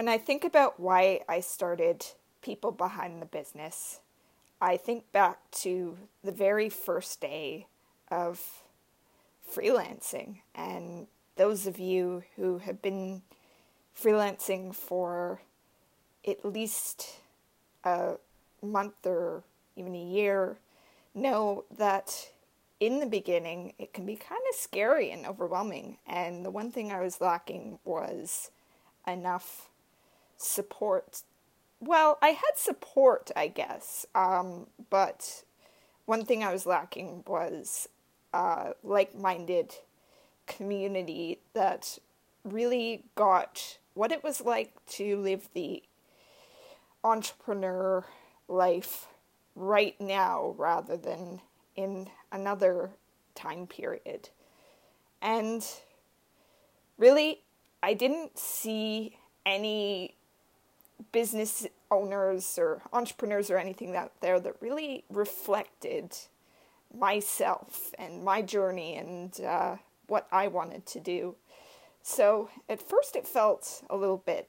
when 0.00 0.08
I 0.08 0.16
think 0.16 0.44
about 0.44 0.80
why 0.80 1.20
I 1.28 1.40
started 1.40 2.06
People 2.40 2.72
Behind 2.72 3.20
the 3.20 3.26
Business, 3.26 4.00
I 4.58 4.78
think 4.78 5.12
back 5.12 5.38
to 5.56 5.98
the 6.24 6.32
very 6.32 6.70
first 6.70 7.20
day 7.20 7.66
of 8.10 8.62
freelancing. 9.46 10.36
And 10.54 11.06
those 11.36 11.66
of 11.66 11.78
you 11.78 12.22
who 12.36 12.60
have 12.60 12.80
been 12.80 13.20
freelancing 13.94 14.74
for 14.74 15.42
at 16.26 16.46
least 16.46 17.16
a 17.84 18.14
month 18.62 19.04
or 19.04 19.42
even 19.76 19.94
a 19.94 20.02
year 20.02 20.56
know 21.14 21.64
that 21.76 22.30
in 22.80 23.00
the 23.00 23.06
beginning 23.06 23.74
it 23.78 23.92
can 23.92 24.06
be 24.06 24.16
kind 24.16 24.40
of 24.48 24.56
scary 24.58 25.10
and 25.10 25.26
overwhelming. 25.26 25.98
And 26.06 26.42
the 26.42 26.50
one 26.50 26.72
thing 26.72 26.90
I 26.90 27.02
was 27.02 27.20
lacking 27.20 27.80
was 27.84 28.50
enough 29.06 29.69
support. 30.42 31.22
Well, 31.80 32.18
I 32.20 32.28
had 32.28 32.56
support, 32.56 33.30
I 33.34 33.48
guess, 33.48 34.06
um, 34.14 34.66
but 34.90 35.44
one 36.04 36.24
thing 36.24 36.44
I 36.44 36.52
was 36.52 36.66
lacking 36.66 37.24
was 37.26 37.88
uh, 38.34 38.72
like 38.82 39.16
minded 39.16 39.76
community 40.46 41.38
that 41.54 41.98
really 42.44 43.04
got 43.14 43.78
what 43.94 44.12
it 44.12 44.22
was 44.22 44.40
like 44.40 44.72
to 44.86 45.16
live 45.16 45.48
the 45.54 45.82
entrepreneur 47.02 48.04
life 48.48 49.06
right 49.54 49.98
now 50.00 50.54
rather 50.58 50.96
than 50.96 51.40
in 51.76 52.08
another 52.32 52.90
time 53.34 53.66
period. 53.66 54.28
And 55.22 55.66
really, 56.98 57.42
I 57.82 57.94
didn't 57.94 58.38
see 58.38 59.18
any 59.44 60.14
business 61.12 61.66
owners 61.90 62.58
or 62.58 62.82
entrepreneurs 62.92 63.50
or 63.50 63.58
anything 63.58 63.96
out 63.96 64.12
there 64.20 64.38
that 64.40 64.54
really 64.60 65.04
reflected 65.10 66.16
myself 66.96 67.92
and 67.98 68.24
my 68.24 68.42
journey 68.42 68.96
and 68.96 69.40
uh, 69.40 69.76
what 70.06 70.26
I 70.32 70.48
wanted 70.48 70.86
to 70.86 71.00
do. 71.00 71.36
So 72.02 72.50
at 72.68 72.80
first 72.80 73.16
it 73.16 73.26
felt 73.26 73.82
a 73.90 73.96
little 73.96 74.18
bit 74.18 74.48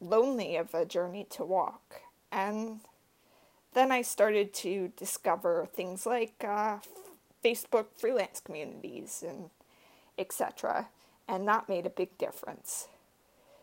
lonely 0.00 0.56
of 0.56 0.74
a 0.74 0.84
journey 0.84 1.26
to 1.30 1.44
walk. 1.44 2.02
And 2.32 2.80
then 3.74 3.92
I 3.92 4.02
started 4.02 4.52
to 4.54 4.92
discover 4.96 5.68
things 5.72 6.06
like 6.06 6.44
uh, 6.46 6.78
Facebook 7.44 7.86
freelance 7.96 8.40
communities 8.40 9.24
and 9.26 9.50
etc. 10.18 10.88
And 11.28 11.46
that 11.48 11.68
made 11.68 11.86
a 11.86 11.90
big 11.90 12.16
difference. 12.18 12.88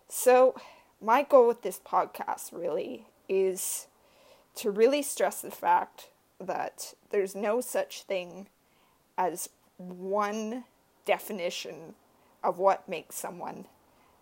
So, 0.10 0.56
my 1.02 1.24
goal 1.24 1.48
with 1.48 1.62
this 1.62 1.80
podcast 1.86 2.52
really 2.52 3.06
is 3.30 3.88
to 4.56 4.72
really 4.72 5.02
stress 5.02 5.42
the 5.42 5.52
fact 5.52 6.10
that 6.40 6.94
there's 7.10 7.36
no 7.36 7.62
such 7.62 8.04
thing 8.04 8.48
as 9.18 9.50
one 9.78 10.64
definition 11.06 11.96
of 12.44 12.58
what 12.58 12.88
makes 12.90 13.16
someone 13.16 13.66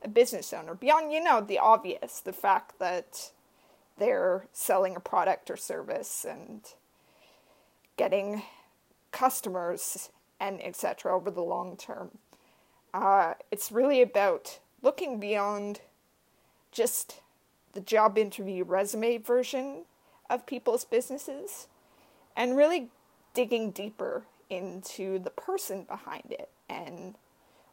a 0.03 0.07
business 0.07 0.53
owner. 0.53 0.73
Beyond 0.75 1.11
you 1.11 1.23
know 1.23 1.41
the 1.41 1.59
obvious 1.59 2.19
the 2.19 2.33
fact 2.33 2.79
that 2.79 3.31
they're 3.97 4.47
selling 4.51 4.95
a 4.95 4.99
product 4.99 5.49
or 5.49 5.57
service 5.57 6.25
and 6.27 6.61
getting 7.97 8.43
customers 9.11 10.09
and 10.39 10.61
etc 10.63 11.13
over 11.15 11.31
the 11.31 11.41
long 11.41 11.77
term. 11.77 12.17
Uh, 12.93 13.33
it's 13.51 13.71
really 13.71 14.01
about 14.01 14.59
looking 14.81 15.19
beyond 15.19 15.81
just 16.75 17.21
the 17.71 17.81
job 17.81 18.17
interview 18.17 18.63
resume 18.63 19.17
version 19.17 19.85
of 20.29 20.45
people's 20.45 20.85
businesses 20.85 21.67
and 22.35 22.57
really 22.57 22.89
digging 23.33 23.71
deeper 23.71 24.23
into 24.49 25.17
the 25.17 25.29
person 25.29 25.83
behind 25.83 26.31
it 26.31 26.49
and 26.69 27.15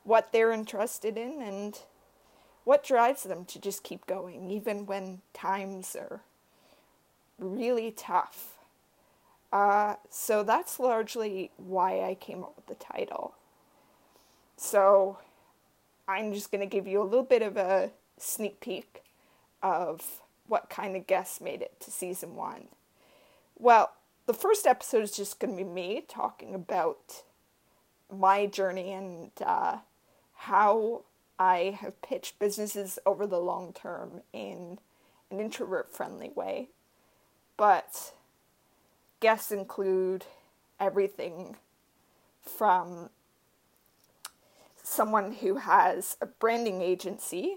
what 0.04 0.32
they're 0.32 0.52
interested 0.52 1.18
in 1.18 1.42
and 1.42 1.80
what 2.64 2.84
drives 2.84 3.24
them 3.24 3.44
to 3.44 3.60
just 3.60 3.82
keep 3.82 4.06
going 4.06 4.50
even 4.50 4.86
when 4.86 5.20
times 5.34 5.96
are 5.96 6.20
really 7.38 7.90
tough. 7.90 8.58
Uh, 9.52 9.96
so 10.08 10.42
that's 10.42 10.78
largely 10.78 11.50
why 11.56 12.00
I 12.00 12.14
came 12.14 12.42
up 12.42 12.54
with 12.56 12.66
the 12.66 12.84
title. 12.84 13.34
So 14.56 15.18
I'm 16.06 16.32
just 16.32 16.50
going 16.50 16.60
to 16.60 16.66
give 16.66 16.86
you 16.86 17.02
a 17.02 17.04
little 17.04 17.24
bit 17.24 17.42
of 17.42 17.56
a 17.56 17.90
sneak 18.18 18.60
peek 18.60 19.02
of 19.62 20.20
what 20.46 20.70
kind 20.70 20.96
of 20.96 21.06
guests 21.06 21.40
made 21.40 21.62
it 21.62 21.78
to 21.80 21.90
season 21.90 22.34
one. 22.34 22.68
Well, 23.58 23.92
the 24.26 24.34
first 24.34 24.66
episode 24.66 25.02
is 25.02 25.12
just 25.12 25.38
going 25.38 25.56
to 25.56 25.64
be 25.64 25.68
me 25.68 26.04
talking 26.06 26.54
about 26.54 27.22
my 28.10 28.46
journey 28.46 28.92
and 28.92 29.30
uh, 29.44 29.78
how 30.34 31.02
I 31.38 31.78
have 31.80 32.00
pitched 32.02 32.38
businesses 32.38 32.98
over 33.06 33.26
the 33.26 33.38
long 33.38 33.72
term 33.72 34.22
in 34.32 34.78
an 35.30 35.40
introvert 35.40 35.92
friendly 35.92 36.30
way. 36.34 36.68
But 37.56 38.12
guests 39.20 39.50
include 39.50 40.26
everything 40.78 41.56
from 42.42 43.10
someone 44.82 45.32
who 45.32 45.56
has 45.56 46.16
a 46.20 46.26
branding 46.26 46.82
agency 46.82 47.56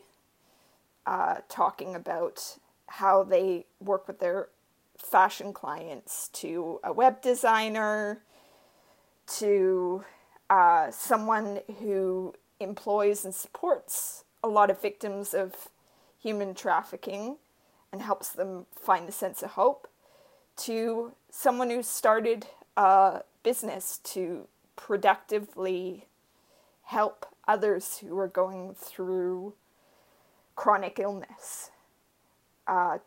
uh, 1.05 1.35
talking 1.49 1.95
about 1.95 2.57
how 2.87 3.23
they 3.23 3.65
work 3.79 4.07
with 4.07 4.19
their 4.19 4.49
fashion 4.97 5.53
clients 5.53 6.29
to 6.29 6.79
a 6.83 6.93
web 6.93 7.21
designer 7.21 8.21
to 9.27 10.03
uh, 10.49 10.89
someone 10.91 11.59
who 11.79 12.33
employs 12.59 13.25
and 13.25 13.33
supports 13.33 14.23
a 14.43 14.47
lot 14.47 14.69
of 14.69 14.81
victims 14.81 15.33
of 15.33 15.69
human 16.21 16.53
trafficking 16.53 17.37
and 17.91 18.01
helps 18.01 18.29
them 18.29 18.65
find 18.75 19.09
a 19.09 19.11
sense 19.11 19.41
of 19.41 19.51
hope 19.51 19.87
to 20.55 21.13
someone 21.29 21.69
who 21.69 21.83
started 21.83 22.47
a 22.77 23.21
business 23.43 23.99
to 24.03 24.47
productively 24.75 26.05
help 26.83 27.25
others 27.47 27.97
who 27.99 28.17
are 28.17 28.27
going 28.27 28.73
through 28.73 29.53
chronic 30.55 30.99
illness. 30.99 31.71
Uh, 32.67 32.99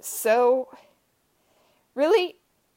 so, 0.00 0.68
really, 1.94 2.36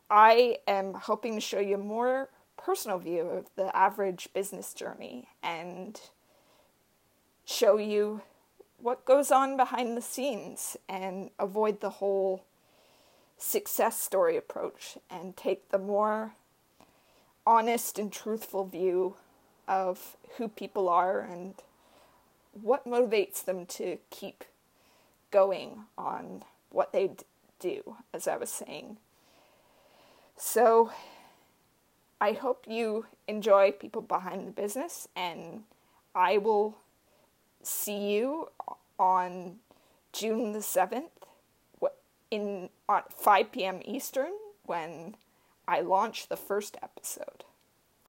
I 0.10 0.58
am 0.68 0.94
hoping 0.94 1.36
to 1.36 1.42
show 1.42 1.60
you 1.60 1.76
a 1.76 1.80
more 1.80 2.30
personal 2.58 3.00
view 3.00 3.22
of 3.22 3.50
the 3.56 3.76
average 3.76 4.30
business 4.34 4.74
journey 4.74 5.28
and 5.42 6.00
show 7.46 7.78
you 7.78 8.22
what 8.78 9.06
goes 9.06 9.32
on 9.32 9.58
behind 9.58 9.98
the 9.98 10.02
scenes 10.02 10.78
and 10.88 11.30
avoid 11.40 11.80
the 11.82 11.90
whole 11.90 12.44
success 13.38 14.02
story 14.02 14.38
approach 14.38 14.98
and 15.10 15.36
take 15.36 15.70
the 15.70 15.78
more 15.78 16.34
honest 17.46 18.00
and 18.00 18.12
truthful 18.12 18.66
view 18.66 19.16
of 19.68 20.16
who 20.38 20.48
people 20.48 20.88
are 20.88 21.20
and 21.20 21.56
what 22.54 22.86
motivates 22.88 23.44
them 23.44 23.66
to 23.66 23.98
keep 24.10 24.44
going 25.32 25.86
on 25.98 26.44
what 26.70 26.94
they 26.94 27.12
do, 27.60 27.98
as 28.14 28.28
I 28.28 28.38
was 28.38 28.52
saying. 28.52 28.98
So, 30.38 30.92
I 32.20 32.34
hope 32.34 32.66
you 32.68 33.06
enjoy 33.28 33.72
People 33.72 34.02
Behind 34.02 34.48
the 34.48 34.52
Business, 34.52 35.08
and 35.16 35.64
I 36.16 36.38
will 36.38 36.78
see 37.62 38.14
you 38.14 38.50
on 39.00 39.58
June 40.12 40.54
the 40.54 40.60
7th 40.60 41.10
in, 42.32 42.70
at 42.90 43.14
5 43.14 43.52
p.m. 43.52 43.82
Eastern 43.86 44.32
when 44.66 45.16
I 45.68 45.82
launch 45.82 46.28
the 46.28 46.38
first 46.38 46.78
episode. 46.82 47.44